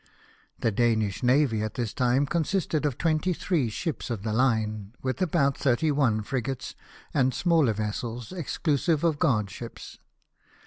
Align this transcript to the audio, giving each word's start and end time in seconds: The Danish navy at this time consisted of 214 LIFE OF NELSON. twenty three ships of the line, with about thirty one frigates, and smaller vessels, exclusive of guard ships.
The 0.57 0.71
Danish 0.71 1.21
navy 1.21 1.61
at 1.61 1.75
this 1.75 1.93
time 1.93 2.25
consisted 2.25 2.87
of 2.87 2.97
214 2.97 2.97
LIFE 2.97 2.97
OF 2.97 3.05
NELSON. 3.05 3.21
twenty 3.47 3.63
three 3.63 3.69
ships 3.69 4.09
of 4.09 4.23
the 4.23 4.33
line, 4.33 4.93
with 5.03 5.21
about 5.21 5.55
thirty 5.55 5.91
one 5.91 6.23
frigates, 6.23 6.73
and 7.13 7.35
smaller 7.35 7.73
vessels, 7.73 8.31
exclusive 8.31 9.03
of 9.03 9.19
guard 9.19 9.51
ships. 9.51 9.99